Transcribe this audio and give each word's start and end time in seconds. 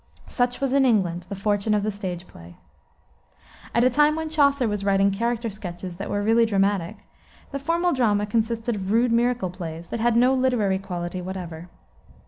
Such 0.25 0.59
was 0.59 0.73
in 0.73 0.83
England 0.83 1.27
the 1.29 1.35
fortune 1.35 1.75
of 1.75 1.83
the 1.83 1.91
stage 1.91 2.25
play. 2.25 2.55
At 3.75 3.83
a 3.83 3.89
time 3.91 4.15
when 4.15 4.29
Chaucer 4.31 4.67
was 4.67 4.83
writing 4.83 5.11
character 5.11 5.51
sketches 5.51 5.97
that 5.97 6.09
were 6.09 6.23
really 6.23 6.47
dramatic, 6.47 6.97
the 7.51 7.59
formal 7.59 7.93
drama 7.93 8.25
consisted 8.25 8.75
of 8.75 8.91
rude 8.91 9.11
miracle 9.11 9.51
plays 9.51 9.89
that 9.89 9.99
had 9.99 10.15
no 10.17 10.33
literary 10.33 10.79
quality 10.79 11.21
whatever. 11.21 11.69